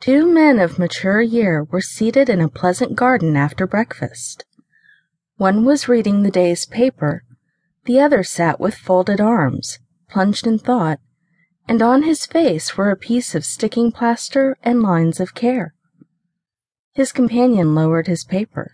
Two 0.00 0.32
men 0.32 0.58
of 0.58 0.78
mature 0.78 1.20
year 1.20 1.64
were 1.64 1.82
seated 1.82 2.30
in 2.30 2.40
a 2.40 2.48
pleasant 2.48 2.96
garden 2.96 3.36
after 3.36 3.66
breakfast. 3.66 4.46
One 5.36 5.66
was 5.66 5.88
reading 5.88 6.22
the 6.22 6.30
day's 6.30 6.64
paper, 6.64 7.22
the 7.84 8.00
other 8.00 8.22
sat 8.22 8.58
with 8.58 8.74
folded 8.74 9.20
arms, 9.20 9.78
plunged 10.08 10.46
in 10.46 10.58
thought, 10.58 11.00
and 11.68 11.82
on 11.82 12.04
his 12.04 12.24
face 12.24 12.78
were 12.78 12.90
a 12.90 12.96
piece 12.96 13.34
of 13.34 13.44
sticking 13.44 13.92
plaster 13.92 14.56
and 14.62 14.82
lines 14.82 15.20
of 15.20 15.34
care. 15.34 15.74
His 16.94 17.12
companion 17.12 17.74
lowered 17.74 18.06
his 18.06 18.24
paper. 18.24 18.72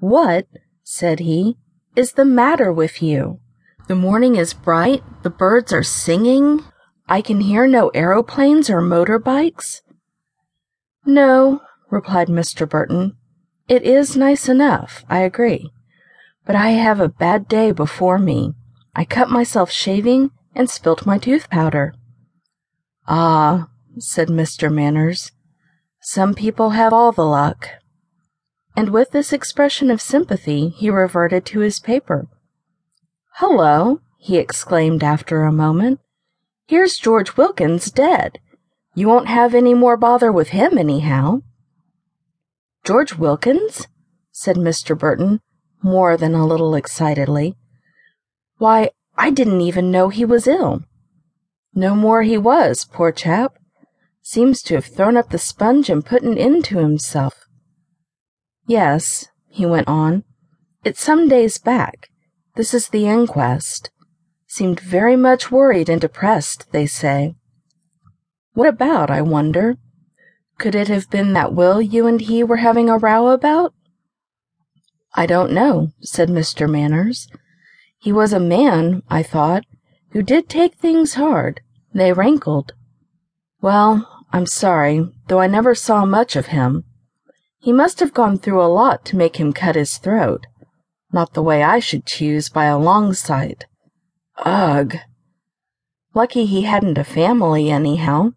"What," 0.00 0.46
said 0.82 1.20
he, 1.20 1.56
"is 1.96 2.12
the 2.12 2.26
matter 2.26 2.70
with 2.70 3.02
you? 3.02 3.40
The 3.86 3.96
morning 3.96 4.36
is 4.36 4.52
bright, 4.52 5.02
the 5.22 5.30
birds 5.30 5.72
are 5.72 5.82
singing, 5.82 6.62
I 7.10 7.22
can 7.22 7.40
hear 7.40 7.66
no 7.66 7.88
aeroplanes 7.94 8.68
or 8.68 8.82
motor 8.82 9.18
bikes." 9.18 9.80
"No," 11.06 11.62
replied 11.88 12.28
Mr. 12.28 12.68
Burton, 12.68 13.16
"it 13.66 13.82
is 13.82 14.14
nice 14.14 14.46
enough, 14.46 15.06
I 15.08 15.20
agree. 15.20 15.72
But 16.44 16.54
I 16.54 16.70
have 16.72 17.00
a 17.00 17.08
bad 17.08 17.48
day 17.48 17.72
before 17.72 18.18
me. 18.18 18.52
I 18.94 19.06
cut 19.06 19.30
myself 19.30 19.70
shaving 19.70 20.32
and 20.54 20.68
spilt 20.68 21.06
my 21.06 21.16
tooth 21.16 21.48
powder." 21.48 21.94
"Ah," 23.06 23.68
said 23.98 24.28
Mr. 24.28 24.70
Manners, 24.70 25.32
"some 26.02 26.34
people 26.34 26.70
have 26.70 26.92
all 26.92 27.12
the 27.12 27.24
luck." 27.24 27.70
And 28.76 28.90
with 28.90 29.12
this 29.12 29.32
expression 29.32 29.90
of 29.90 30.02
sympathy 30.02 30.68
he 30.68 30.90
reverted 30.90 31.46
to 31.46 31.60
his 31.60 31.80
paper. 31.80 32.28
"Hullo!" 33.38 34.00
he 34.18 34.36
exclaimed 34.36 35.02
after 35.02 35.44
a 35.44 35.52
moment. 35.52 36.00
"Here's 36.68 36.98
George 36.98 37.38
Wilkins 37.38 37.90
dead. 37.90 38.40
You 38.94 39.08
won't 39.08 39.26
have 39.28 39.54
any 39.54 39.72
more 39.72 39.96
bother 39.96 40.30
with 40.30 40.48
him, 40.48 40.76
anyhow." 40.76 41.40
"George 42.84 43.14
Wilkins?" 43.14 43.86
said 44.32 44.56
Mr. 44.56 44.96
Burton, 44.96 45.40
more 45.82 46.18
than 46.18 46.34
a 46.34 46.46
little 46.46 46.74
excitedly. 46.74 47.56
"Why, 48.58 48.90
I 49.16 49.30
didn't 49.30 49.62
even 49.62 49.90
know 49.90 50.10
he 50.10 50.26
was 50.26 50.46
ill." 50.46 50.82
"No 51.74 51.94
more 51.94 52.22
he 52.22 52.36
was, 52.36 52.84
poor 52.84 53.12
chap. 53.12 53.56
Seems 54.20 54.60
to 54.64 54.74
have 54.74 54.84
thrown 54.84 55.16
up 55.16 55.30
the 55.30 55.38
sponge 55.38 55.88
and 55.88 56.04
put 56.04 56.22
an 56.22 56.36
end 56.36 56.66
to 56.66 56.80
himself. 56.80 57.48
Yes," 58.66 59.28
he 59.48 59.64
went 59.64 59.88
on, 59.88 60.22
"it's 60.84 61.00
some 61.00 61.28
days 61.28 61.56
back. 61.56 62.10
This 62.56 62.74
is 62.74 62.88
the 62.88 63.06
inquest. 63.06 63.90
Seemed 64.50 64.80
very 64.80 65.14
much 65.14 65.52
worried 65.52 65.88
and 65.88 66.00
depressed, 66.00 66.72
they 66.72 66.86
say. 66.86 67.36
What 68.54 68.66
about, 68.66 69.10
I 69.10 69.20
wonder? 69.20 69.76
Could 70.58 70.74
it 70.74 70.88
have 70.88 71.08
been 71.10 71.34
that 71.34 71.54
will 71.54 71.80
you 71.80 72.08
and 72.08 72.20
he 72.20 72.42
were 72.42 72.56
having 72.56 72.90
a 72.90 72.98
row 72.98 73.28
about?" 73.28 73.72
"I 75.14 75.26
don't 75.26 75.52
know," 75.52 75.92
said 76.00 76.28
Mr. 76.28 76.68
Manners. 76.68 77.28
"He 77.98 78.10
was 78.10 78.32
a 78.32 78.40
man, 78.40 79.02
I 79.08 79.22
thought, 79.22 79.64
who 80.12 80.22
did 80.22 80.48
take 80.48 80.74
things 80.74 81.14
hard. 81.14 81.60
They 81.94 82.12
rankled. 82.12 82.72
Well, 83.60 84.24
I'm 84.32 84.46
sorry, 84.46 85.12
though 85.28 85.40
I 85.40 85.46
never 85.46 85.74
saw 85.74 86.04
much 86.04 86.34
of 86.34 86.46
him. 86.46 86.84
He 87.60 87.72
must 87.72 88.00
have 88.00 88.14
gone 88.14 88.38
through 88.38 88.64
a 88.64 88.74
lot 88.80 89.04
to 89.06 89.16
make 89.16 89.36
him 89.36 89.52
cut 89.52 89.76
his 89.76 89.98
throat. 89.98 90.46
Not 91.12 91.34
the 91.34 91.42
way 91.42 91.62
I 91.62 91.78
should 91.78 92.06
choose 92.06 92.48
by 92.48 92.64
a 92.64 92.78
long 92.78 93.14
sight. 93.14 93.66
Ugh! 94.44 94.96
Lucky 96.14 96.46
he 96.46 96.62
hadn't 96.62 96.98
a 96.98 97.04
family, 97.04 97.70
anyhow. 97.70 98.32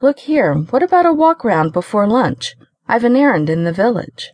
Look 0.00 0.20
here, 0.20 0.54
what 0.54 0.82
about 0.82 1.06
a 1.06 1.12
walk 1.12 1.44
round 1.44 1.72
before 1.72 2.08
lunch? 2.08 2.54
I've 2.88 3.04
an 3.04 3.16
errand 3.16 3.48
in 3.48 3.64
the 3.64 3.72
village." 3.72 4.32